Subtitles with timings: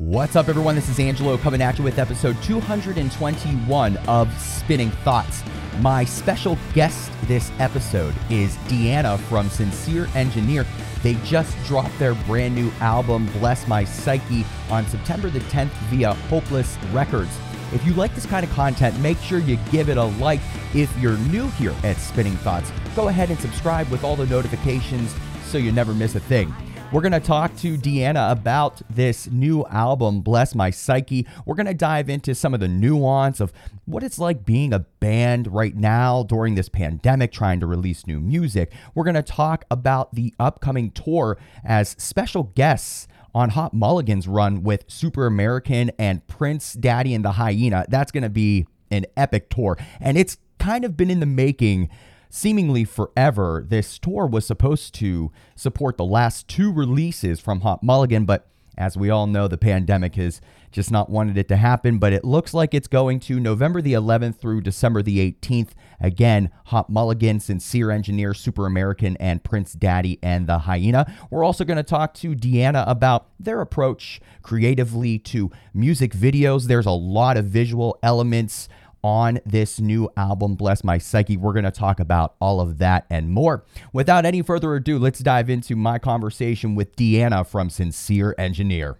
[0.00, 0.76] What's up, everyone?
[0.76, 5.42] This is Angelo coming at you with episode 221 of Spinning Thoughts.
[5.80, 10.64] My special guest this episode is Deanna from Sincere Engineer.
[11.02, 16.14] They just dropped their brand new album, Bless My Psyche, on September the 10th via
[16.14, 17.38] Hopeless Records.
[17.74, 20.40] If you like this kind of content, make sure you give it a like.
[20.74, 25.14] If you're new here at Spinning Thoughts, go ahead and subscribe with all the notifications
[25.44, 26.54] so you never miss a thing.
[26.92, 31.24] We're going to talk to Deanna about this new album, Bless My Psyche.
[31.46, 33.52] We're going to dive into some of the nuance of
[33.84, 38.18] what it's like being a band right now during this pandemic, trying to release new
[38.18, 38.72] music.
[38.92, 44.64] We're going to talk about the upcoming tour as special guests on Hot Mulligan's run
[44.64, 47.86] with Super American and Prince Daddy and the Hyena.
[47.88, 49.78] That's going to be an epic tour.
[50.00, 51.88] And it's kind of been in the making
[52.30, 53.66] seemingly forever.
[53.68, 58.46] This tour was supposed to support the last two releases from Hot Mulligan, but
[58.78, 60.40] as we all know, the pandemic has
[60.72, 63.92] just not wanted it to happen, but it looks like it's going to November the
[63.92, 65.70] 11th through December the 18th.
[66.00, 71.12] Again, Hot Mulligan, Sincere Engineer, Super American, and Prince Daddy and the Hyena.
[71.28, 76.66] We're also going to talk to Deanna about their approach creatively to music videos.
[76.66, 78.68] There's a lot of visual elements
[79.02, 81.36] on this new album, Bless My Psyche.
[81.36, 83.64] We're going to talk about all of that and more.
[83.92, 88.98] Without any further ado, let's dive into my conversation with Deanna from Sincere Engineer.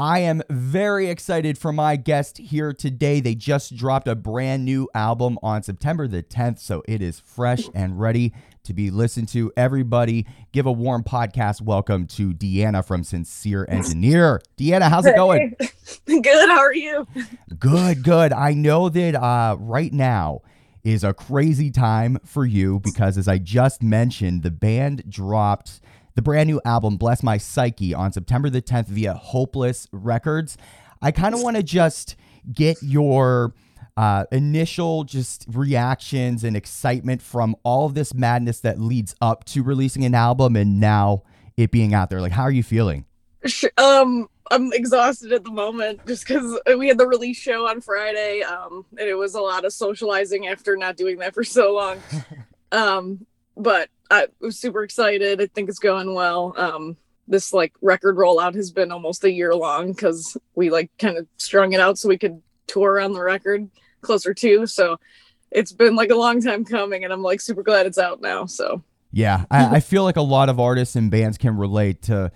[0.00, 3.18] I am very excited for my guest here today.
[3.18, 7.68] They just dropped a brand new album on September the 10th, so it is fresh
[7.74, 8.32] and ready
[8.68, 9.50] to be listened to.
[9.56, 14.42] Everybody, give a warm podcast welcome to Deanna from Sincere Engineer.
[14.58, 15.56] Deanna, how's it going?
[16.06, 16.48] Good.
[16.50, 17.06] How are you?
[17.58, 18.30] Good, good.
[18.34, 20.42] I know that uh, right now
[20.84, 25.80] is a crazy time for you because, as I just mentioned, the band dropped
[26.14, 30.58] the brand new album, Bless My Psyche, on September the 10th via Hopeless Records.
[31.00, 32.16] I kind of want to just
[32.52, 33.54] get your
[33.98, 39.60] uh, initial just reactions and excitement from all of this madness that leads up to
[39.60, 41.24] releasing an album and now
[41.56, 42.20] it being out there.
[42.20, 43.04] Like, how are you feeling?
[43.76, 48.42] Um, I'm exhausted at the moment just because we had the release show on Friday,
[48.42, 51.98] um, and it was a lot of socializing after not doing that for so long.
[52.72, 55.40] um, but I was super excited.
[55.40, 56.54] I think it's going well.
[56.56, 56.96] Um,
[57.26, 61.26] this like record rollout has been almost a year long because we like kind of
[61.36, 63.68] strung it out so we could tour on the record
[64.00, 64.66] closer to.
[64.66, 64.98] So
[65.50, 68.46] it's been like a long time coming, and I'm like super glad it's out now.
[68.46, 68.82] So
[69.12, 72.30] yeah, I, I feel like a lot of artists and bands can relate to,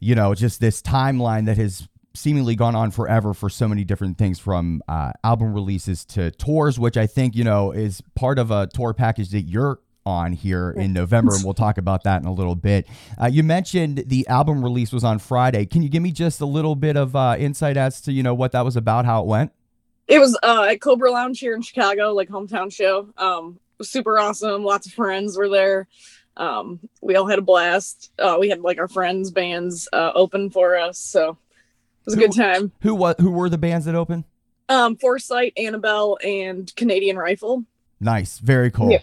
[0.00, 4.18] you know, just this timeline that has seemingly gone on forever for so many different
[4.18, 8.50] things from uh, album releases to tours, which I think, you know, is part of
[8.50, 12.26] a tour package that you're on here in November, and we'll talk about that in
[12.26, 12.88] a little bit.
[13.20, 15.64] Uh, you mentioned the album release was on Friday.
[15.64, 18.34] Can you give me just a little bit of uh, insight as to you know
[18.34, 19.52] what that was about, how it went?
[20.08, 23.08] It was uh, at Cobra Lounge here in Chicago, like hometown show.
[23.16, 24.64] Um, super awesome.
[24.64, 25.86] Lots of friends were there.
[26.36, 28.10] Um, we all had a blast.
[28.18, 31.36] Uh, we had like our friends' bands uh, open for us, so it
[32.06, 32.72] was a Who- good time.
[32.80, 33.20] Who what?
[33.20, 34.24] Who were the bands that opened?
[34.68, 37.64] Um, Foresight, Annabelle, and Canadian Rifle.
[38.00, 38.90] Nice, very cool.
[38.90, 39.00] Yeah.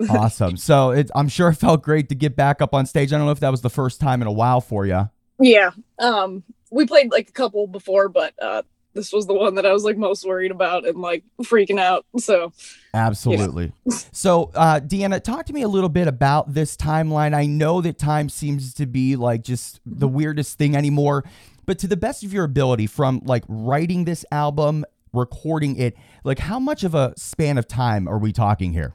[0.10, 0.56] awesome.
[0.56, 3.12] So it, I'm sure it felt great to get back up on stage.
[3.12, 5.08] I don't know if that was the first time in a while for you.
[5.38, 5.70] Yeah.
[5.98, 8.62] Um, we played like a couple before, but uh,
[8.94, 12.06] this was the one that I was like most worried about and like freaking out.
[12.18, 12.52] So
[12.92, 13.72] Absolutely.
[14.12, 17.34] So, uh, Deanna, talk to me a little bit about this timeline.
[17.34, 21.24] I know that time seems to be like just the weirdest thing anymore,
[21.66, 26.38] but to the best of your ability, from like writing this album, recording it, like
[26.38, 28.94] how much of a span of time are we talking here?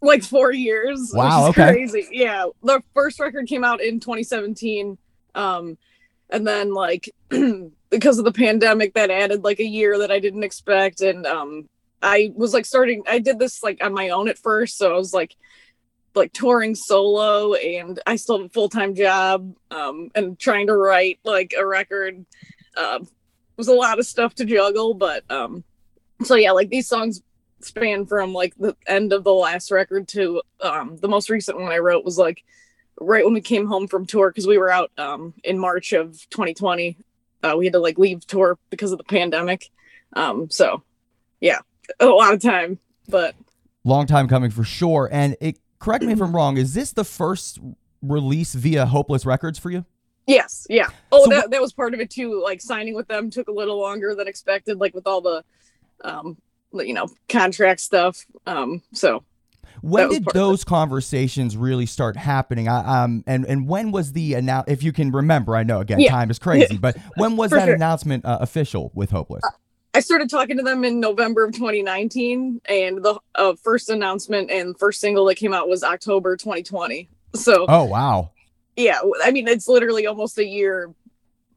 [0.00, 1.10] like four years.
[1.12, 1.72] Wow, Which is okay.
[1.72, 2.08] Crazy.
[2.12, 2.46] Yeah.
[2.62, 4.98] The first record came out in 2017.
[5.34, 5.78] Um,
[6.30, 7.10] and then like
[7.90, 11.00] because of the pandemic that added like a year that I didn't expect.
[11.00, 11.68] And um
[12.02, 14.78] I was like starting I did this like on my own at first.
[14.78, 15.36] So I was like
[16.14, 21.18] like touring solo and I still have a full-time job um and trying to write
[21.24, 22.24] like a record.
[22.76, 23.08] Um
[23.56, 25.64] was a lot of stuff to juggle, but um
[26.22, 27.22] so yeah, like these songs
[27.60, 31.72] span from like the end of the last record to um the most recent one
[31.72, 32.44] I wrote was like
[33.00, 36.12] right when we came home from tour because we were out um in March of
[36.30, 36.96] 2020.
[37.42, 39.70] Uh, we had to like leave tour because of the pandemic.
[40.14, 40.82] Um so
[41.40, 41.58] yeah,
[42.00, 42.78] a lot of time,
[43.08, 43.34] but
[43.84, 45.08] Long time coming for sure.
[45.10, 47.58] And it, correct me if I'm wrong, is this the first
[48.02, 49.84] release via Hopeless Records for you?
[50.26, 50.88] yes, yeah.
[51.10, 52.42] Oh, So that, what- that was part of it too.
[52.42, 55.42] Like signing with them took a little longer than expected, like with all the
[56.04, 56.36] um
[56.74, 58.26] you know contract stuff.
[58.46, 59.24] Um so
[59.82, 62.68] when did those conversations really start happening?
[62.68, 64.68] I, um, and and when was the announce?
[64.68, 66.10] If you can remember, I know again, yeah.
[66.10, 67.74] time is crazy, but when was that sure.
[67.74, 69.44] announcement uh, official with Hopeless?
[69.44, 69.50] Uh,
[69.94, 74.78] I started talking to them in November of 2019, and the uh, first announcement and
[74.78, 77.08] first single that came out was October 2020.
[77.34, 78.30] So, oh wow,
[78.76, 80.92] yeah, I mean it's literally almost a year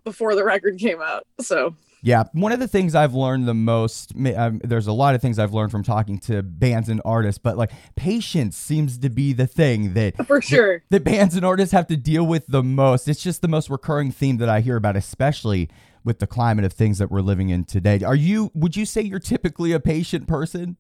[0.04, 1.28] before the record came out.
[1.40, 5.22] So yeah, one of the things I've learned the most, um, there's a lot of
[5.22, 9.34] things I've learned from talking to bands and artists, but like patience seems to be
[9.34, 12.64] the thing that for sure that, that bands and artists have to deal with the
[12.64, 13.08] most.
[13.08, 15.70] It's just the most recurring theme that I hear about, especially
[16.04, 18.00] with the climate of things that we're living in today.
[18.04, 18.52] Are you?
[18.56, 20.78] Would you say you're typically a patient person?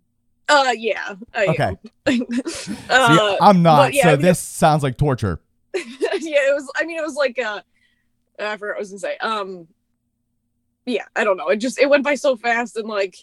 [0.50, 1.15] Uh, yeah.
[1.35, 1.77] I okay.
[2.89, 3.94] uh, See, I'm not.
[3.94, 5.39] Yeah, so I mean, this sounds like torture.
[5.75, 5.81] yeah,
[6.50, 6.69] it was.
[6.75, 7.62] I mean, it was like uh,
[8.39, 9.18] I forgot what I was gonna say.
[9.18, 9.68] Um,
[10.91, 11.47] yeah, I don't know.
[11.47, 13.15] It just it went by so fast and like,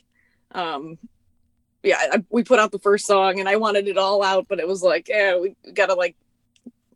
[0.52, 0.98] um,
[1.82, 4.58] yeah, I, we put out the first song and I wanted it all out, but
[4.58, 6.16] it was like, yeah, we gotta like,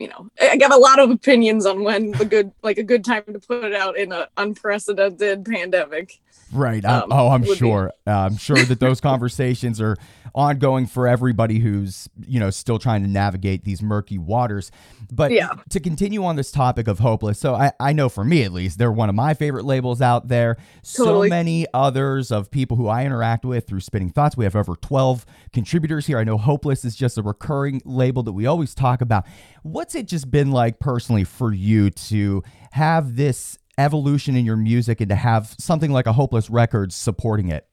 [0.03, 3.05] you know, I got a lot of opinions on when the good like a good
[3.05, 6.21] time to put it out in an unprecedented pandemic.
[6.53, 6.85] Right.
[6.85, 7.93] Um, oh, I'm sure.
[8.07, 9.97] Uh, I'm sure that those conversations are
[10.35, 14.71] ongoing for everybody who's, you know, still trying to navigate these murky waters.
[15.11, 15.51] But yeah.
[15.71, 18.79] to continue on this topic of hopeless, so I, I know for me at least,
[18.79, 20.57] they're one of my favorite labels out there.
[20.83, 21.29] Totally.
[21.29, 24.37] So many others of people who I interact with through Spinning Thoughts.
[24.37, 26.19] We have over 12 contributors here.
[26.19, 29.27] I know Hopeless is just a recurring label that we always talk about.
[29.63, 32.43] What's it just been like personally for you to
[32.73, 37.49] have this evolution in your music and to have something like a Hopeless Records supporting
[37.49, 37.67] it?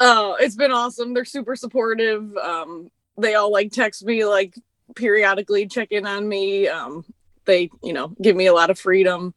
[0.00, 1.14] Oh, it's been awesome.
[1.14, 2.36] They're super supportive.
[2.36, 4.54] Um, they all like text me like
[4.96, 6.68] periodically, check in on me.
[6.68, 7.04] Um,
[7.44, 9.34] they, you know, give me a lot of freedom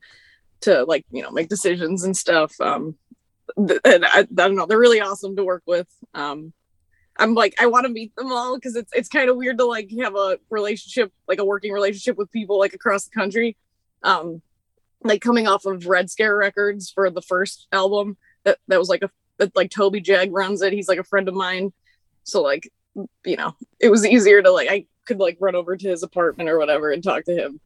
[0.61, 2.59] to like, you know, make decisions and stuff.
[2.59, 2.95] Um,
[3.67, 5.87] th- and I, I, don't know, they're really awesome to work with.
[6.13, 6.53] Um,
[7.19, 9.65] I'm like, I want to meet them all because it's it's kind of weird to
[9.65, 13.57] like have a relationship, like a working relationship with people like across the country.
[14.03, 14.41] Um,
[15.03, 19.03] like coming off of Red Scare Records for the first album, that that was like
[19.03, 20.73] a that like Toby Jeg runs it.
[20.73, 21.71] He's like a friend of mine.
[22.23, 22.71] So like,
[23.25, 26.49] you know, it was easier to like I could like run over to his apartment
[26.49, 27.59] or whatever and talk to him.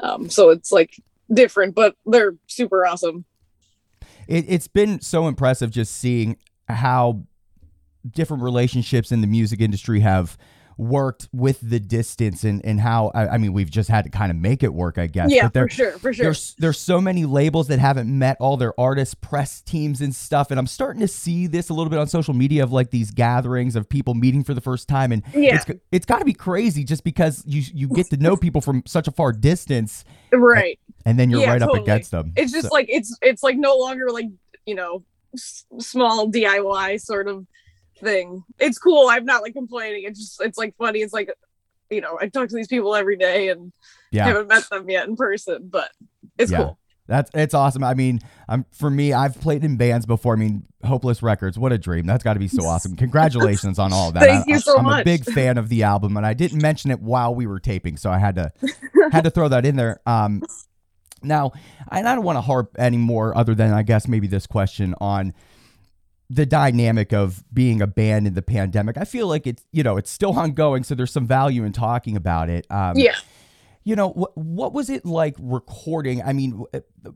[0.00, 1.00] Um, so it's like
[1.32, 3.24] different, but they're super awesome.
[4.26, 6.36] It, it's been so impressive just seeing
[6.68, 7.24] how
[8.08, 10.36] different relationships in the music industry have
[10.76, 14.30] worked with the distance and, and how I, I mean we've just had to kind
[14.30, 17.00] of make it work I guess yeah there, for sure for sure there's there's so
[17.00, 21.00] many labels that haven't met all their artists press teams and stuff and I'm starting
[21.00, 24.14] to see this a little bit on social media of like these gatherings of people
[24.14, 25.56] meeting for the first time and yeah.
[25.56, 28.82] it's it's got to be crazy just because you you get to know people from
[28.86, 31.78] such a far distance right and, and then you're yeah, right totally.
[31.78, 32.74] up against them it's just so.
[32.74, 34.26] like it's it's like no longer like
[34.66, 35.04] you know
[35.34, 37.46] s- small DIY sort of
[38.04, 38.44] thing.
[38.58, 39.08] It's cool.
[39.08, 40.04] I'm not like complaining.
[40.04, 41.00] It's just it's like funny.
[41.00, 41.30] It's like
[41.90, 43.72] you know, I talk to these people every day and
[44.10, 44.24] yeah.
[44.24, 45.90] haven't met them yet in person, but
[46.38, 46.58] it's yeah.
[46.58, 46.78] cool.
[47.06, 47.84] That's it's awesome.
[47.84, 50.34] I mean, um, for me, I've played in bands before.
[50.34, 52.06] I mean, Hopeless Records, what a dream!
[52.06, 52.96] That's got to be so awesome.
[52.96, 54.22] Congratulations on all that.
[54.22, 55.02] Thank I, you so I'm much.
[55.02, 57.98] a big fan of the album, and I didn't mention it while we were taping,
[57.98, 58.52] so I had to
[59.12, 60.00] had to throw that in there.
[60.06, 60.42] Um,
[61.22, 61.52] now,
[61.90, 65.34] and I don't want to harp anymore, other than I guess maybe this question on
[66.30, 68.96] the dynamic of being a band in the pandemic.
[68.96, 72.16] I feel like it's you know it's still ongoing, so there's some value in talking
[72.16, 72.66] about it.
[72.70, 73.16] Um, yeah.
[73.86, 74.36] You know what?
[74.36, 76.22] What was it like recording?
[76.22, 76.64] I mean,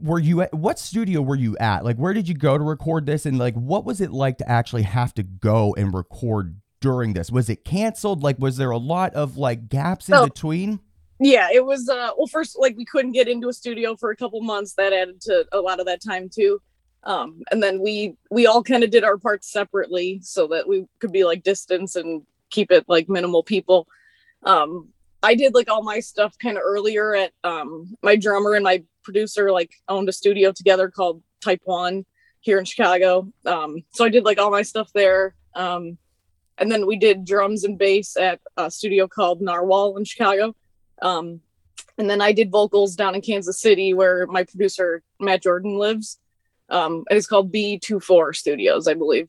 [0.00, 1.82] were you at what studio were you at?
[1.82, 3.24] Like, where did you go to record this?
[3.24, 7.30] And like, what was it like to actually have to go and record during this?
[7.30, 8.22] Was it canceled?
[8.22, 10.24] Like, was there a lot of like gaps in oh.
[10.26, 10.80] between?
[11.18, 11.88] Yeah, it was.
[11.88, 14.74] uh Well, first, like we couldn't get into a studio for a couple months.
[14.74, 16.60] That added to a lot of that time too
[17.08, 20.86] um and then we we all kind of did our parts separately so that we
[21.00, 23.88] could be like distance and keep it like minimal people.
[24.44, 24.88] Um
[25.20, 28.84] i did like all my stuff kind of earlier at um my drummer and my
[29.02, 32.04] producer like owned a studio together called type one
[32.40, 33.26] here in chicago.
[33.46, 35.34] Um so i did like all my stuff there.
[35.56, 35.98] Um
[36.58, 40.54] and then we did drums and bass at a studio called narwhal in chicago.
[41.00, 41.40] Um
[41.96, 46.18] and then i did vocals down in kansas city where my producer matt jordan lives
[46.68, 49.28] um, and it's called B24 Studios, I believe.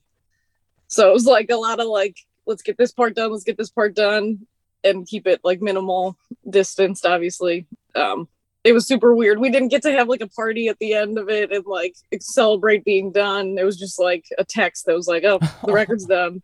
[0.88, 3.58] So it was like a lot of like, let's get this part done, let's get
[3.58, 4.46] this part done,
[4.84, 6.17] and keep it like minimal
[6.50, 7.67] distanced, obviously.
[7.96, 8.27] Um,
[8.63, 9.39] it was super weird.
[9.39, 11.96] We didn't get to have like a party at the end of it and like
[12.19, 13.58] celebrate being done.
[13.58, 16.41] It was just like a text that was like, oh, the record's done.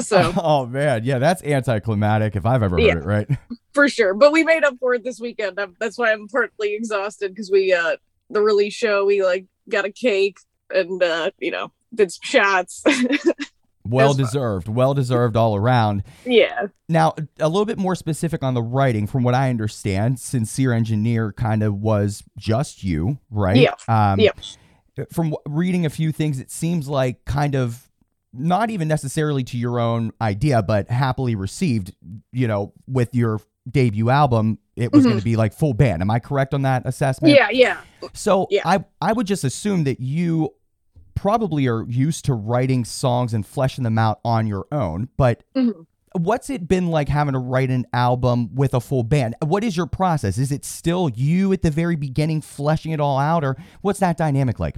[0.00, 3.28] So, oh man, yeah, that's anticlimactic if I've ever heard yeah, it, right?
[3.74, 4.14] For sure.
[4.14, 5.58] But we made up for it this weekend.
[5.80, 7.96] that's why I'm partly exhausted because we, uh,
[8.30, 10.38] the release show, we like got a cake
[10.70, 12.82] and uh, you know did some shots.
[13.86, 14.66] Well deserved.
[14.66, 16.04] Well deserved all around.
[16.24, 16.68] Yeah.
[16.88, 21.32] Now, a little bit more specific on the writing, from what I understand, Sincere Engineer
[21.32, 23.56] kind of was just you, right?
[23.58, 23.74] Yeah.
[23.86, 24.38] Um, Yep.
[25.12, 27.90] From w- reading a few things, it seems like kind of
[28.32, 31.92] not even necessarily to your own idea, but happily received,
[32.32, 33.38] you know, with your
[33.70, 35.08] debut album, it was Mhm.
[35.08, 36.02] going to be like full band.
[36.02, 37.34] Am I correct on that assessment?
[37.34, 37.48] Yeah.
[37.50, 37.80] Yeah.
[38.12, 38.62] So Yeah.
[38.64, 40.50] I I would just assume that you
[41.14, 45.86] probably are used to writing songs and fleshing them out on your own, but Mhm.
[46.12, 49.34] what's it been like having to write an album with a full band?
[49.44, 50.38] What is your process?
[50.38, 54.16] Is it still you at the very beginning fleshing it all out or what's that
[54.16, 54.76] dynamic like?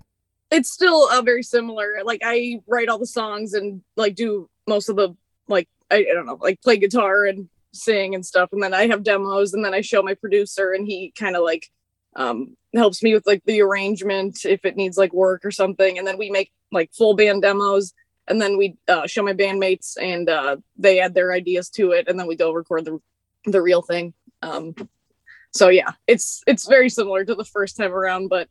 [0.51, 1.87] It's still uh, very similar.
[2.05, 5.17] Like I write all the songs and like do most of the
[5.49, 8.87] like I, I don't know like play guitar and sing and stuff, and then I
[8.89, 11.71] have demos and then I show my producer and he kind of like
[12.17, 16.07] um helps me with like the arrangement if it needs like work or something, and
[16.07, 17.93] then we make like full band demos
[18.29, 22.09] and then we uh, show my bandmates and uh, they add their ideas to it
[22.09, 22.99] and then we go record the
[23.45, 24.13] the real thing.
[24.43, 24.75] Um,
[25.53, 28.49] so yeah, it's it's very similar to the first time around, but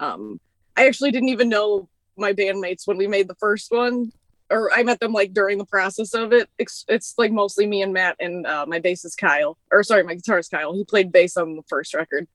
[0.00, 0.40] um,
[0.76, 4.12] I actually didn't even know my bandmates when we made the first one,
[4.50, 6.48] or I met them like during the process of it.
[6.58, 10.14] It's, it's like mostly me and Matt and uh, my bassist Kyle, or sorry, my
[10.16, 10.74] guitarist Kyle.
[10.74, 12.26] He played bass on the first record.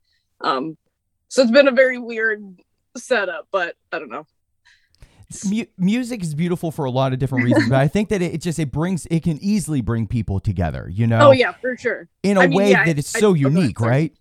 [0.41, 0.77] Um,
[1.29, 2.43] so it's been a very weird
[2.97, 4.25] setup, but I don't know.
[5.49, 8.33] Mu- music is beautiful for a lot of different reasons, but I think that it,
[8.33, 11.77] it just it brings it can easily bring people together, you know, Oh yeah, for
[11.77, 12.09] sure.
[12.21, 14.11] in a I mean, way yeah, that is I- so I- unique, right?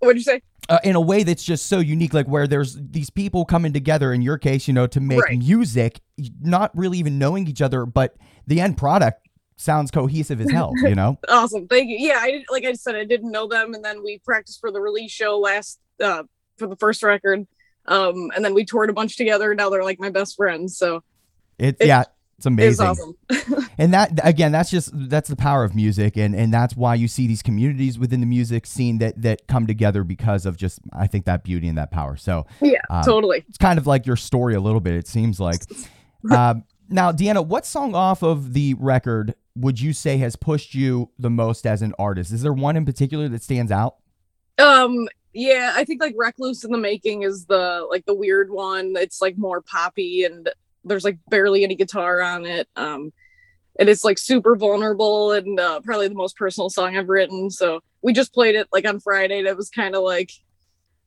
[0.00, 0.42] What'd you say?
[0.68, 4.12] uh, in a way that's just so unique, like where there's these people coming together.
[4.12, 5.38] In your case, you know, to make Right.
[5.38, 6.00] music,
[6.42, 9.26] not really even knowing each other, but the end product
[9.56, 10.72] sounds cohesive as hell.
[10.82, 11.96] You know, Awesome, thank you.
[11.98, 14.80] Yeah, I like I said, I didn't know them, and then we practiced for the
[14.80, 16.24] release show last uh,
[16.58, 17.46] for the first record,
[17.86, 19.54] um, and then we toured a bunch together.
[19.54, 21.02] Now they're like my best friends, so
[21.58, 22.04] it's yeah,
[22.38, 22.86] it's amazing.
[22.86, 23.16] awesome.
[23.80, 27.06] And that again, that's just that's the power of music, and and that's why you
[27.06, 31.06] see these communities within the music scene that that come together because of just I
[31.06, 32.16] think that beauty and that power.
[32.16, 33.44] So Yeah, um, totally.
[33.48, 34.94] it's kind of like your story a little bit.
[34.94, 35.60] It seems like.
[36.32, 41.10] Um, now, Deanna, what song off of the record would you say has pushed you
[41.16, 42.32] the most as an artist?
[42.32, 43.94] Is there one in particular that stands out?
[44.58, 48.94] Um, yeah, I think like Recluse in the Making is the like the weird one.
[48.96, 50.50] It's like more poppy and
[50.84, 52.68] there's like barely any guitar on it.
[52.76, 53.12] Um,
[53.78, 57.50] and it's like super vulnerable and uh, probably the most personal song I've written.
[57.50, 59.38] So we just played it like on Friday.
[59.38, 60.32] And it was kind of like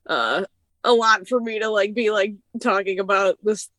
[0.06, 0.44] uh
[0.84, 3.70] a lot for me to like be like talking about this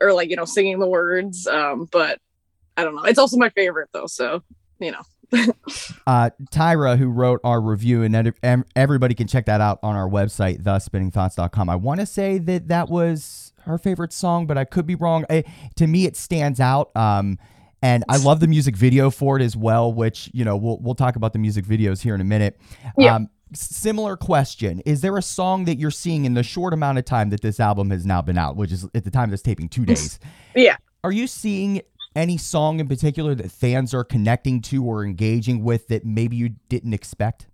[0.00, 1.46] or like you know singing the words.
[1.46, 2.20] Um, but
[2.76, 3.04] I don't know.
[3.04, 4.06] It's also my favorite though.
[4.06, 4.42] So
[4.78, 5.02] you know.
[6.06, 10.62] Uh, Tyra, who wrote our review, and everybody can check that out on our website,
[10.62, 11.68] thespinningthoughts.com.
[11.68, 15.24] I want to say that that was her favorite song, but I could be wrong.
[15.30, 15.44] I,
[15.76, 16.94] to me, it stands out.
[16.96, 17.38] Um,
[17.80, 20.96] and I love the music video for it as well, which, you know, we'll, we'll
[20.96, 22.58] talk about the music videos here in a minute.
[22.96, 23.14] Yeah.
[23.14, 24.80] Um, similar question.
[24.80, 27.60] Is there a song that you're seeing in the short amount of time that this
[27.60, 30.18] album has now been out, which is at the time of this taping, two days?
[30.56, 30.76] Yeah.
[31.04, 31.82] Are you seeing
[32.16, 36.50] any song in particular that fans are connecting to or engaging with that maybe you
[36.68, 37.46] didn't expect?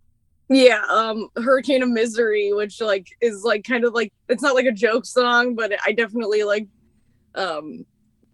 [0.48, 4.66] Yeah, um Hurricane of Misery, which like is like kind of like it's not like
[4.66, 6.68] a joke song, but I definitely like
[7.34, 7.86] um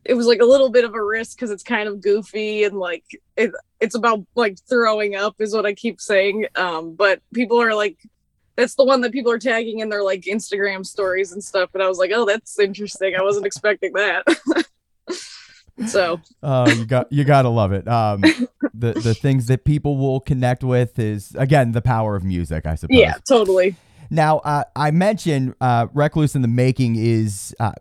[0.05, 2.79] it was like a little bit of a risk because it's kind of goofy and
[2.79, 3.05] like
[3.37, 6.47] it it's about like throwing up is what I keep saying.
[6.57, 7.99] Um but people are like
[8.57, 11.71] that's the one that people are tagging in their like Instagram stories and stuff.
[11.75, 13.15] And I was like, oh, that's interesting.
[13.19, 14.25] I wasn't expecting that.
[15.87, 17.87] so Oh, you got you gotta love it.
[17.89, 18.21] Um,
[18.75, 22.75] the the things that people will connect with is again the power of music, I
[22.75, 22.97] suppose.
[22.99, 23.77] yeah, totally.
[24.11, 27.55] Now, uh, I mentioned uh, "Recluse in the Making" is.
[27.61, 27.73] Uh,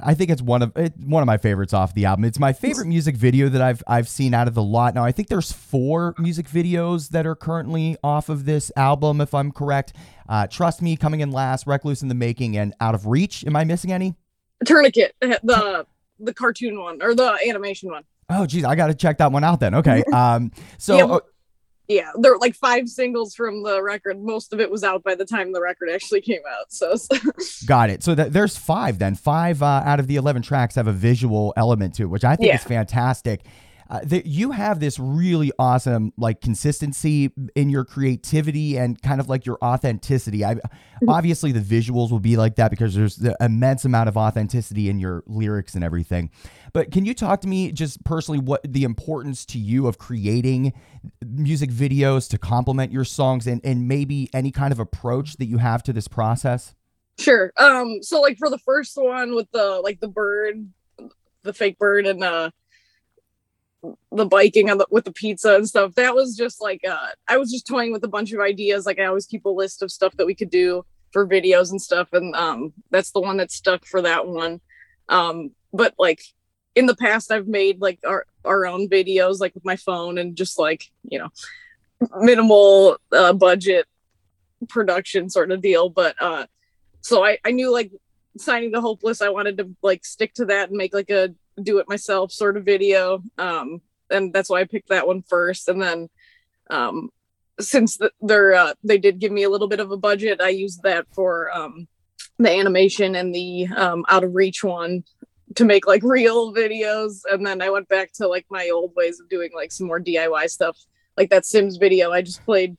[0.00, 0.72] I think it's one of
[1.04, 2.24] one of my favorites off the album.
[2.24, 4.94] It's my favorite music video that I've I've seen out of the lot.
[4.94, 9.34] Now I think there's four music videos that are currently off of this album, if
[9.34, 9.94] I'm correct.
[10.28, 13.56] Uh, Trust Me, coming in last, "Recluse in the Making," and "Out of Reach." Am
[13.56, 14.14] I missing any?
[14.64, 15.84] Tourniquet, the
[16.18, 18.04] the cartoon one or the animation one.
[18.30, 19.74] Oh, geez, I got to check that one out then.
[19.76, 20.02] Okay.
[20.12, 20.52] Um.
[20.78, 20.96] So.
[20.96, 21.20] Yeah, uh,
[21.90, 24.22] yeah, there were like five singles from the record.
[24.22, 26.70] Most of it was out by the time the record actually came out.
[26.70, 26.94] So
[27.66, 28.02] Got it.
[28.02, 29.14] So th- there's five then.
[29.14, 32.36] Five uh, out of the 11 tracks have a visual element to it, which I
[32.36, 32.56] think Yeah.
[32.56, 33.40] is fantastic.
[33.90, 39.30] Uh, that you have this really awesome like consistency in your creativity and kind of
[39.30, 40.44] like your authenticity.
[40.44, 40.56] I
[41.08, 44.98] obviously the visuals will be like that because there's the immense amount of authenticity in
[44.98, 46.30] your lyrics and everything.
[46.74, 50.74] But can you talk to me just personally what the importance to you of creating
[51.24, 55.56] music videos to complement your songs and and maybe any kind of approach that you
[55.58, 56.74] have to this process?
[57.18, 57.52] sure.
[57.56, 60.68] Um, so like for the first one with the like the bird,
[61.42, 62.50] the fake bird and uh
[64.12, 65.94] the biking on the, with the pizza and stuff.
[65.94, 68.86] That was just like uh I was just toying with a bunch of ideas.
[68.86, 71.80] Like I always keep a list of stuff that we could do for videos and
[71.80, 74.60] stuff, and um that's the one that stuck for that one.
[75.08, 76.20] Um, but like
[76.74, 80.36] in the past, I've made like our our own videos like with my phone and
[80.36, 81.28] just like you know
[82.18, 83.86] minimal uh, budget
[84.68, 85.88] production sort of deal.
[85.88, 86.46] But uh,
[87.00, 87.92] so I I knew like
[88.36, 91.78] signing the hopeless, I wanted to like stick to that and make like a do
[91.78, 93.22] it myself sort of video.
[93.36, 95.68] Um, and that's why I picked that one first.
[95.68, 96.08] And then,
[96.70, 97.10] um,
[97.60, 100.50] since the, they're uh, they did give me a little bit of a budget, I
[100.50, 101.88] used that for um,
[102.38, 105.04] the animation and the um, out of reach one
[105.56, 107.22] to make like real videos.
[107.30, 110.00] And then I went back to like my old ways of doing like some more
[110.00, 110.78] DIY stuff,
[111.16, 112.12] like that Sims video.
[112.12, 112.76] I just played,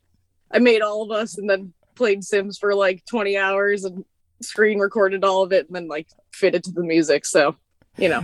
[0.51, 4.05] I made all of us and then played Sims for like 20 hours and
[4.41, 7.25] screen recorded all of it and then like fit it to the music.
[7.25, 7.55] So,
[7.98, 8.24] you know.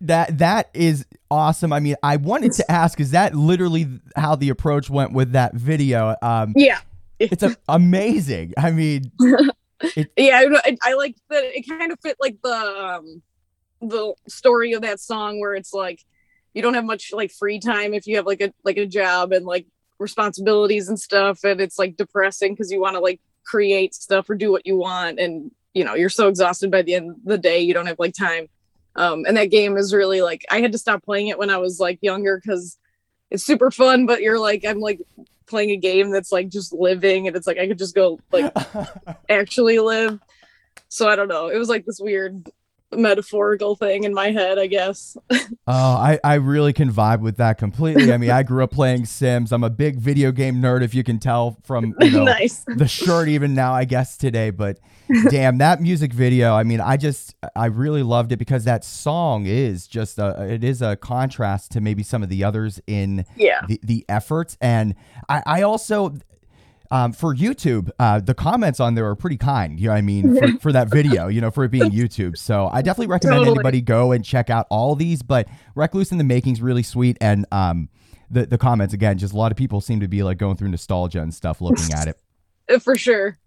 [0.00, 1.72] That that is awesome.
[1.72, 5.54] I mean, I wanted to ask, is that literally how the approach went with that
[5.54, 6.14] video?
[6.22, 6.80] Um, yeah,
[7.18, 8.54] it's a, amazing.
[8.56, 9.10] I mean,
[9.80, 11.44] it, yeah, I, I like that.
[11.44, 13.22] It kind of fit like the um,
[13.80, 16.04] the story of that song, where it's like
[16.52, 19.32] you don't have much like free time if you have like a like a job
[19.32, 19.66] and like
[19.98, 24.34] responsibilities and stuff, and it's like depressing because you want to like create stuff or
[24.34, 27.38] do what you want, and you know you're so exhausted by the end of the
[27.38, 28.48] day you don't have like time
[28.96, 31.58] um, and that game is really like I had to stop playing it when I
[31.58, 32.78] was like younger because
[33.30, 35.00] it's super fun, but you're like I'm like
[35.46, 38.52] playing a game that's like just living and it's like I could just go like
[39.28, 40.20] actually live.
[40.88, 41.48] So I don't know.
[41.48, 42.48] It was like this weird
[42.92, 45.16] metaphorical thing in my head, I guess.
[45.30, 48.12] oh, I, I really can vibe with that completely.
[48.12, 49.52] I mean, I grew up playing Sims.
[49.52, 52.64] I'm a big video game nerd, if you can tell from you know, nice.
[52.66, 54.50] the shirt even now, I guess today.
[54.50, 54.78] But
[55.30, 56.54] damn, that music video.
[56.54, 60.64] I mean, I just I really loved it because that song is just a it
[60.64, 63.62] is a contrast to maybe some of the others in yeah.
[63.66, 64.56] the the efforts.
[64.60, 64.94] And
[65.28, 66.14] I, I also
[66.90, 69.80] um, for YouTube, uh, the comments on there are pretty kind.
[69.80, 72.36] You know, I mean, for, for, that video, you know, for it being YouTube.
[72.36, 73.56] So I definitely recommend totally.
[73.56, 75.22] anybody go and check out all these.
[75.22, 77.88] But Recluse in the Making's really sweet, and um,
[78.30, 80.68] the the comments again, just a lot of people seem to be like going through
[80.68, 82.82] nostalgia and stuff, looking at it.
[82.82, 83.38] For sure.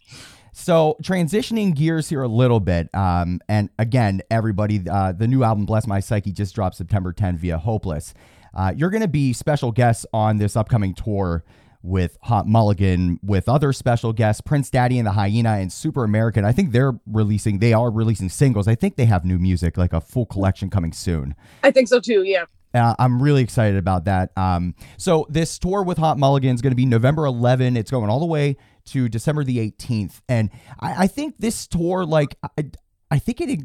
[0.53, 5.65] So transitioning gears here a little bit, um, and again, everybody, uh, the new album
[5.65, 8.15] "Bless My Psyche" just dropped September 10 via Hopeless.
[8.55, 11.43] Uh, you're going to be special guests on this upcoming tour
[11.87, 16.43] with Hot Mulligan, with other special guests, Prince Daddy and the Hyena and Super American.
[16.43, 18.67] I think they're releasing, they are releasing singles.
[18.67, 21.33] I think they have new music, like a full collection coming soon.
[21.63, 22.45] I think so too, yeah.
[22.73, 24.31] Uh, I'm really excited about that.
[24.37, 27.77] Um, so this tour with Hot Mulligan is going to be November 11.
[27.77, 32.05] It's going all the way to December the 18th, and I, I think this tour,
[32.05, 32.65] like, I,
[33.09, 33.61] I think it,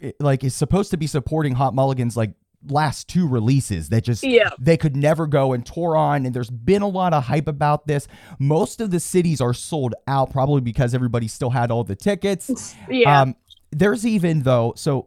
[0.00, 2.32] it, like is supposed to be supporting Hot Mulligan's like
[2.68, 4.50] last two releases that just yeah.
[4.58, 7.86] they could never go and tour on and there's been a lot of hype about
[7.86, 8.06] this.
[8.38, 12.74] Most of the cities are sold out probably because everybody still had all the tickets.
[12.88, 13.22] Yeah.
[13.22, 13.36] Um,
[13.70, 15.06] there's even though so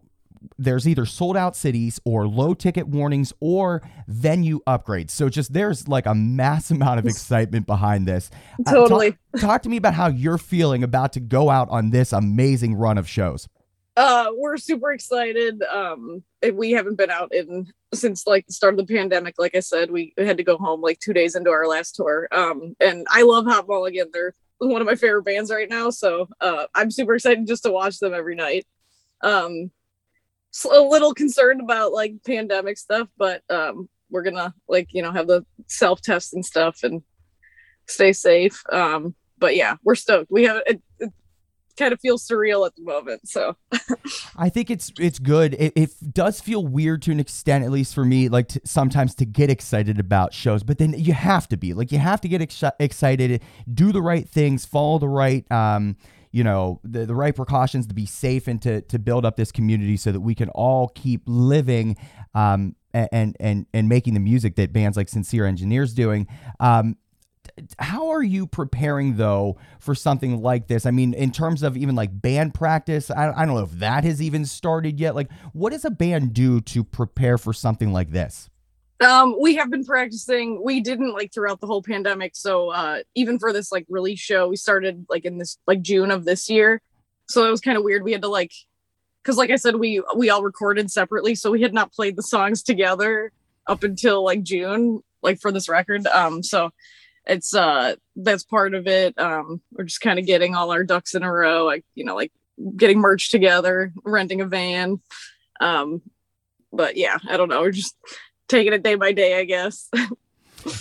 [0.58, 5.12] there's either sold out cities or low ticket warnings or venue upgrades.
[5.12, 8.30] So just there's like a mass amount of excitement behind this.
[8.68, 11.92] Totally uh, talk, talk to me about how you're feeling about to go out on
[11.92, 13.48] this amazing run of shows
[13.96, 15.62] uh we're super excited.
[15.64, 19.60] Um we haven't been out in since like the start of the pandemic like i
[19.60, 22.28] said we had to go home like two days into our last tour.
[22.32, 25.90] Um and i love hot mulligan they're one of my favorite bands right now.
[25.90, 28.66] So uh i'm super excited just to watch them every night.
[29.22, 29.72] Um
[30.72, 35.28] a little concerned about like pandemic stuff but um we're gonna like you know have
[35.28, 37.04] the self test and stuff and
[37.88, 38.64] stay safe.
[38.72, 40.32] Um but yeah we're stoked.
[40.32, 41.12] We have it, it
[41.78, 43.28] kind of feels surreal at the moment.
[43.28, 43.58] So
[44.36, 45.56] I think it's it's good.
[45.56, 49.16] It, it, does feel weird to an extent, at least for me, like to, sometimes
[49.16, 52.28] to get excited about shows, but then you have to be like you have to
[52.28, 53.42] get ex- excited,
[53.74, 55.50] do the right things, follow the right.
[55.52, 55.98] Um,
[56.32, 59.52] you know the, the right precautions to be safe and to to build up this
[59.52, 61.96] community so that we can all keep living
[62.34, 66.28] um, and and and making the music that bands like Sincere Engineers doing.
[66.60, 66.98] Um,
[67.80, 70.86] how are you preparing though for something like this?
[70.86, 74.04] I mean, in terms of even like band practice, I, I don't know if that
[74.04, 75.16] has even started yet.
[75.16, 78.50] Like, what does a band do to prepare for something like this?
[79.04, 80.64] Um, we have been practicing.
[80.64, 82.36] We didn't like throughout the whole pandemic.
[82.36, 86.12] So uh, even for this like release show, we started like in this like June
[86.12, 86.82] of this year.
[87.28, 88.04] So it was kind of weird.
[88.04, 88.52] We had to like,
[89.22, 92.24] because like I said, we we all recorded separately, so we had not played the
[92.24, 93.32] songs together
[93.68, 96.06] up until like June, like for this record.
[96.08, 96.72] Um, so
[97.26, 101.16] it's uh that's part of it um we're just kind of getting all our ducks
[101.16, 102.32] in a row like you know like
[102.76, 105.00] getting merged together renting a van
[105.62, 106.02] um
[106.74, 107.62] but yeah, I don't know.
[107.62, 107.96] We're just
[108.50, 109.90] taking it day by day, I guess.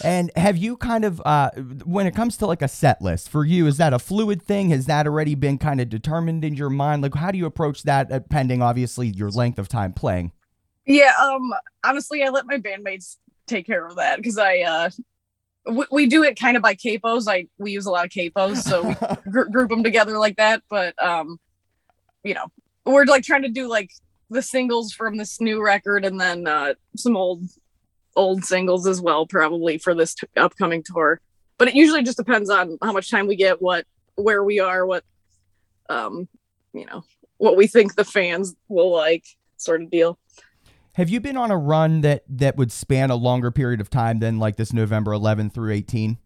[0.05, 1.51] And have you kind of, uh,
[1.85, 4.71] when it comes to like a set list for you, is that a fluid thing?
[4.71, 7.03] Has that already been kind of determined in your mind?
[7.03, 10.31] Like, how do you approach that, uh, pending obviously your length of time playing?
[10.87, 11.53] Yeah, um,
[11.83, 13.17] honestly, I let my bandmates
[13.49, 14.91] take care of that because I, uh,
[15.71, 17.29] we, we do it kind of by capos.
[17.29, 20.63] I we use a lot of capos, so we gr- group them together like that.
[20.69, 21.39] But um,
[22.25, 22.47] you know,
[22.85, 23.91] we're like trying to do like
[24.31, 27.45] the singles from this new record and then uh some old
[28.17, 31.21] old singles as well, probably for this t- upcoming tour.
[31.59, 34.85] But it usually just depends on how much time we get, what where we are,
[34.87, 35.05] what
[35.89, 36.29] um,
[36.73, 37.05] you know,
[37.39, 39.25] what we think the fans will like,
[39.57, 40.19] sort of deal.
[40.95, 44.19] Have you been on a run that that would span a longer period of time
[44.19, 46.19] than like this November 11 through 18?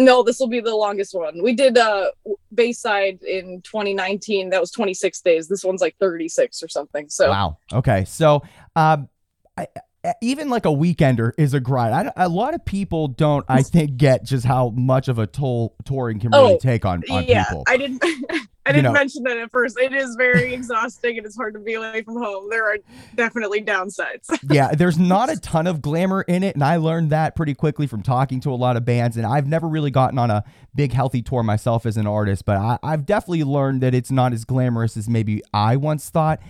[0.00, 1.42] No, this will be the longest one.
[1.42, 2.10] We did uh
[2.52, 4.50] Bayside in 2019.
[4.50, 5.48] That was 26 days.
[5.48, 7.08] This one's like 36 or something.
[7.08, 7.58] So Wow.
[7.72, 8.04] Okay.
[8.06, 8.42] So,
[8.76, 9.08] um,
[9.56, 9.66] I,
[10.04, 12.10] I- even like a weekender is a grind.
[12.16, 15.74] I, a lot of people don't, I think, get just how much of a toll
[15.84, 17.64] touring can really Oh, take on, on yeah, people.
[17.66, 18.02] I didn't
[18.68, 19.78] I didn't know- mention that at first.
[19.78, 22.48] It is very exhausting and it's hard to be away from home.
[22.50, 22.76] There are
[23.14, 24.28] definitely downsides.
[24.50, 27.86] yeah, there's not a ton of glamour in it, and I learned that pretty quickly
[27.86, 29.16] from talking to a lot of bands.
[29.16, 32.56] And I've never really gotten on a big healthy tour myself as an artist, but
[32.56, 36.40] I, I've definitely learned that it's not as glamorous as maybe I once thought.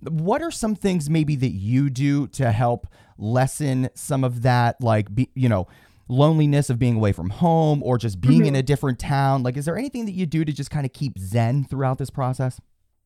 [0.00, 2.86] What are some things maybe that you do to help
[3.18, 5.68] lessen some of that, like be, you know,
[6.12, 9.42] loneliness of being away from home or just being in a different town?
[9.42, 12.10] Like, is there anything that you do to just kind of keep zen throughout this
[12.10, 12.60] process?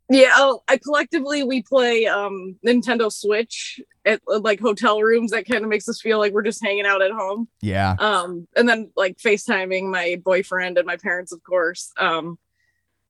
[0.08, 5.32] Yeah, oh, I collectively we play um Nintendo Switch at like hotel rooms.
[5.32, 7.48] That kind of makes us feel like we're just hanging out at home.
[7.60, 7.96] Yeah.
[7.98, 11.90] Um, and then like FaceTiming my boyfriend and my parents, of course.
[11.98, 12.38] Um,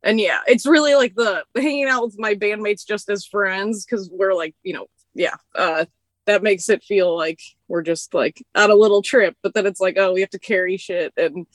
[0.03, 4.09] and yeah, it's really like the hanging out with my bandmates just as friends because
[4.11, 5.85] we're like, you know, yeah, uh,
[6.27, 9.37] that makes it feel like we're just like on a little trip.
[9.43, 11.47] But then it's like, oh, we have to carry shit and,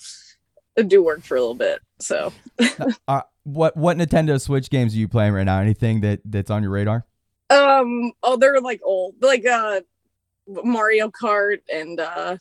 [0.75, 1.79] and do work for a little bit.
[1.99, 2.33] So
[3.07, 5.59] Uh, what what Nintendo Switch games are you playing right now?
[5.59, 7.05] Anything that that's on your radar?
[7.49, 9.81] Um, oh, they're like old, like uh,
[10.47, 12.37] Mario Kart and uh,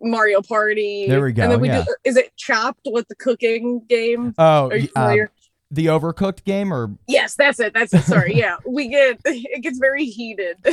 [0.00, 1.06] Mario Party.
[1.08, 1.84] There we go, And then we yeah.
[1.84, 1.94] do.
[2.04, 4.34] Is it Chopped with the cooking game?
[4.36, 5.26] Oh, Are you y- uh,
[5.70, 7.74] the Overcooked game, or yes, that's it.
[7.74, 8.02] That's it.
[8.04, 8.34] Sorry.
[8.34, 10.56] Yeah, we get it gets very heated.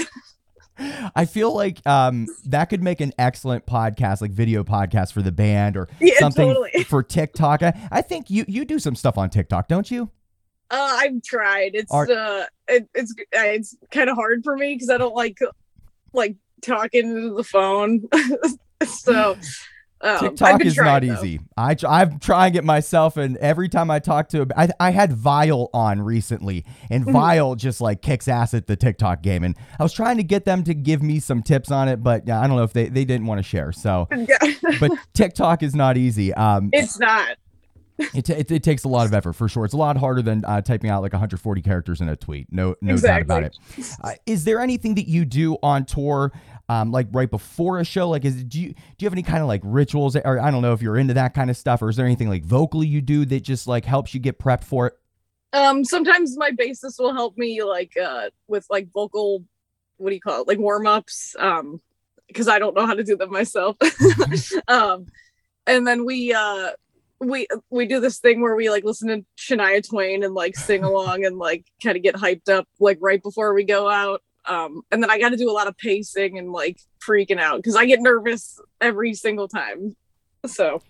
[0.77, 5.31] I feel like um that could make an excellent podcast, like video podcast for the
[5.31, 6.83] band, or yeah, something totally.
[6.87, 7.63] for TikTok.
[7.63, 10.09] I, I think you you do some stuff on TikTok, don't you?
[10.71, 11.71] Uh, I've tried.
[11.75, 15.15] It's Are- uh, it, it's uh, it's kind of hard for me because I don't
[15.15, 15.39] like
[16.13, 18.07] like talking to the phone.
[18.85, 19.37] so.
[20.05, 21.23] Um, TikTok is trying, not though.
[21.23, 21.39] easy.
[21.57, 25.69] I I'm trying it myself, and every time I talk to, I I had Vial
[25.73, 27.11] on recently, and Mhm.
[27.13, 30.45] Vial just like kicks ass at the TikTok game, and I was trying to get
[30.45, 32.87] them to give me some tips on it, but yeah, I don't know if they
[32.89, 33.71] they didn't want to share.
[33.71, 34.07] So,
[34.79, 36.33] but TikTok is not easy.
[36.33, 37.37] Um, it's not.
[38.13, 39.63] it, it, it takes a lot of effort for sure.
[39.63, 42.47] It's a lot harder than uh, typing out like 140 characters in a tweet.
[42.51, 43.57] No, no doubt about it.
[44.03, 46.33] Uh, is there anything that you do on tour,
[46.69, 48.09] um, like right before a show?
[48.09, 50.61] Like, is do you do you have any kind of like rituals, or I don't
[50.61, 53.01] know if you're into that kind of stuff, or is there anything like vocally you
[53.01, 54.93] do that just like helps you get prepped for it?
[55.53, 59.43] Um, sometimes my bassist will help me like uh with like vocal,
[59.97, 61.35] what do you call it, like warm ups.
[61.39, 61.81] Um,
[62.27, 63.77] because I don't know how to do them myself.
[64.67, 65.05] um,
[65.67, 66.71] and then we uh
[67.19, 70.83] we we do this thing where we like listen to Shania Twain and like sing
[70.83, 74.21] along and like kind of get hyped up like right before we go out.
[74.47, 77.57] Um, and then I got to do a lot of pacing and like freaking out
[77.57, 79.95] because I get nervous every single time.
[80.45, 80.81] So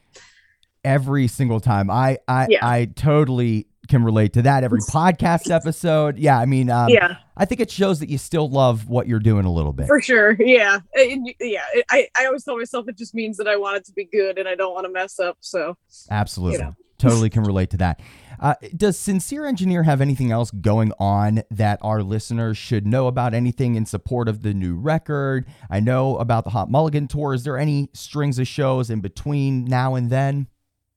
[0.83, 2.59] Every single time, I I Yeah.
[2.67, 4.63] I totally can relate to that.
[4.63, 6.39] Every podcast episode, yeah.
[6.39, 7.17] I mean, um, yeah.
[7.37, 9.87] I think it shows that you still love what you're doing a little bit.
[9.87, 11.63] For sure, yeah, It- yeah.
[11.73, 14.05] it- I I always tell myself it just means that I want it to be
[14.05, 15.37] good and I don't want to mess up.
[15.39, 15.75] So
[16.11, 16.59] Absolutely.
[16.59, 16.75] know.
[16.99, 17.99] totally can relate to that.
[18.39, 23.33] Uh, does Sincere Engineer have anything else going on that our listeners should know about?
[23.33, 25.45] Anything in support of the new record?
[25.69, 27.33] I know about the Hot Mulligan tour.
[27.33, 30.47] Is there any strings of shows in between now and then?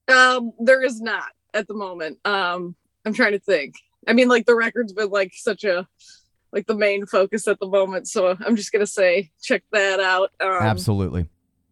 [0.08, 2.18] um, there is not at the moment.
[2.24, 2.74] Um,
[3.04, 3.74] I'm trying to think.
[4.06, 5.86] I mean, like the record's been like such a
[6.52, 8.08] like the main focus at the moment.
[8.08, 10.30] So I'm just gonna say check that out.
[10.40, 11.28] Um, Absolutely.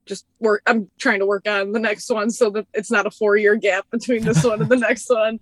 [0.07, 0.63] Just work.
[0.67, 3.57] I'm trying to work on the next one so that it's not a four year
[3.57, 5.41] gap between this one and the next one.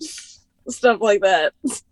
[0.69, 1.53] Stuff like that.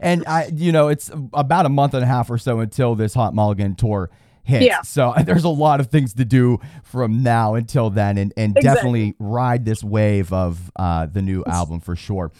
[0.00, 3.14] And I, you know, it's about a month and a half or so until this
[3.14, 4.10] Hot Mulligan tour
[4.42, 4.66] hits.
[4.66, 4.82] Yeah.
[4.82, 8.74] So there's a lot of things to do from now until then, and, and Exactly.
[8.74, 12.32] definitely ride this wave of uh, the new album for sure.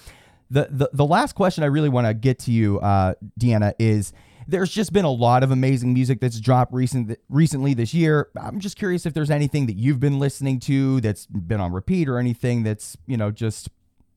[0.51, 4.13] The, the the last question I really want to get to you, uh, Deanna, is
[4.51, 8.29] there's just been a lot of amazing music that's dropped recent recently this year.
[8.37, 12.09] I'm just curious if there's anything that you've been listening to that's been on repeat
[12.09, 13.69] or anything that's, you know, just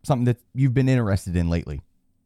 [0.03, 1.81] something that you've been interested in lately.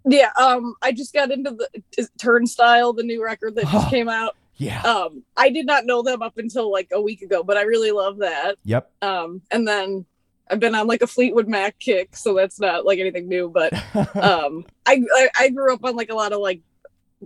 [0.06, 4.36] Yeah, um, I just got into the Turnstile, the new record that just came out.
[4.56, 4.82] Yeah.
[4.82, 7.91] Um, I did not know them up until like a week ago, but I really
[7.91, 8.56] love that.
[8.63, 8.89] Yep.
[9.02, 10.06] Um, and then
[10.50, 13.50] I've been on like a Fleetwood Mac kick, so that's not like anything new.
[13.50, 13.74] But
[14.15, 16.62] um, I, I, I grew up on like a lot of like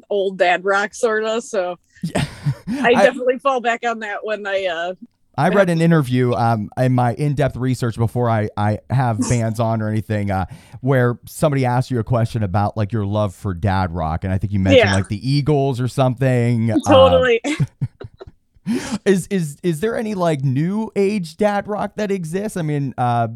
[0.10, 2.26] old dad rock sort of, so yeah.
[2.68, 4.94] I definitely I, fall back on that when I uh
[5.38, 9.82] I read an interview um, in my in-depth research before I, I have bands on
[9.82, 10.46] or anything, uh,
[10.82, 14.38] where somebody asked you a question about like your love for dad rock, and I
[14.38, 14.96] think you mentioned yeah.
[14.96, 16.72] like the Eagles or something.
[16.88, 17.42] Totally.
[17.46, 22.58] Uh, is is is there any like new age dad rock that exists?
[22.58, 23.30] I mean, uh,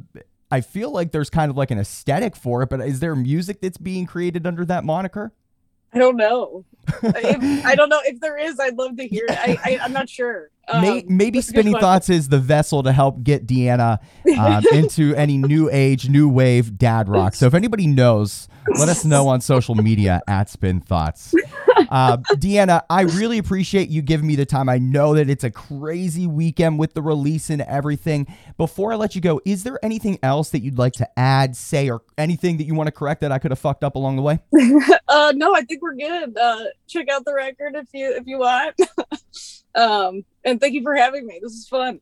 [0.52, 3.62] I feel like there's kind of like an aesthetic for it, but is there music
[3.62, 5.34] that's being created under that moniker?
[5.95, 6.65] I don't know.
[7.03, 8.60] if, I don't know if there is.
[8.60, 9.38] I'd love to hear it.
[9.39, 10.51] I, I am not sure.
[10.67, 13.99] Um, maybe, maybe spinning thoughts is the vessel to help get Deanna
[14.38, 17.36] um, into any new age, new wave dad rock.
[17.36, 18.47] So if anybody knows,
[18.78, 21.36] let us know on social media at Spin Thoughts.
[21.89, 24.69] Uh, Deanna, I really appreciate you giving me the time.
[24.69, 28.28] I know that it's a crazy weekend with the release and everything.
[28.58, 31.89] Before I let you go, is there anything else that you'd like to add, say,
[31.89, 34.21] or anything that you want to correct that I could have fucked up along the
[34.21, 34.39] way?
[35.08, 36.38] uh, no, I think we're good.
[36.38, 38.75] Uh, check out the record if you if you want.
[39.75, 41.39] um, and thank you for having me.
[41.41, 41.99] This is fun.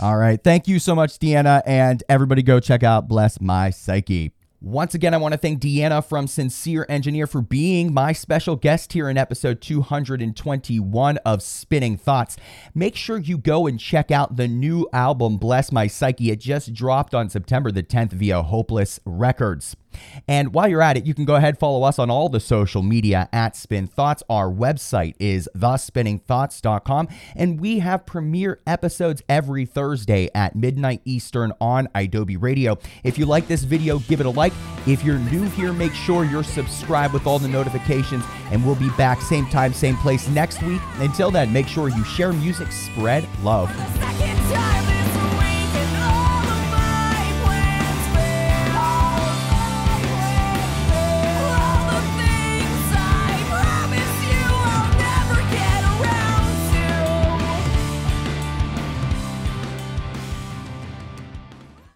[0.00, 0.42] All right.
[0.42, 1.62] Thank you so much, Deanna.
[1.64, 4.32] And everybody go check out Bless My Psyche.
[4.60, 8.94] Once again, I want to thank Deanna from Sincere Engineer for being my special guest
[8.94, 12.36] here in episode 221 of Spinning Thoughts.
[12.74, 16.30] Make sure you go and check out the new album, Bless My Psyche.
[16.30, 19.76] It just dropped on September the 10th via Hopeless Records.
[20.28, 22.82] And while you're at it, you can go ahead follow us on all the social
[22.82, 24.22] media at Spin Thoughts.
[24.28, 31.88] Our website is thespinningthoughts.com, and we have premiere episodes every Thursday at midnight Eastern on
[31.94, 32.78] Adobe Radio.
[33.04, 34.52] If you like this video, give it a like.
[34.86, 38.90] If you're new here, make sure you're subscribed with all the notifications, and we'll be
[38.90, 40.80] back same time, same place next week.
[40.98, 43.70] Until then, make sure you share music, spread love.